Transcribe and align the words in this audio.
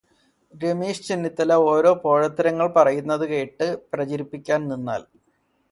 രമേശ് 0.53 1.03
ചെന്നിത്തല 1.03 1.57
ഓരോ 1.67 1.91
പോഴത്തരങ്ങൾ 2.03 2.67
പറയുന്നത് 2.75 3.25
കേട്ട് 3.29 3.67
പ്രചരിപ്പിക്കാൻ 3.93 4.61
നിന്നാൽ 4.67 5.03